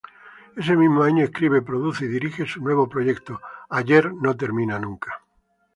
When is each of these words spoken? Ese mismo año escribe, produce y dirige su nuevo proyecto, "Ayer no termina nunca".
Ese 0.55 0.75
mismo 0.75 1.03
año 1.03 1.23
escribe, 1.23 1.61
produce 1.61 2.05
y 2.05 2.07
dirige 2.07 2.47
su 2.47 2.59
nuevo 2.59 2.89
proyecto, 2.89 3.39
"Ayer 3.69 4.11
no 4.11 4.35
termina 4.35 4.79
nunca". 4.79 5.21